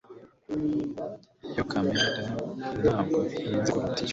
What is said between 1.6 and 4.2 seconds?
kamera ntabwo ihenze kuruta iyo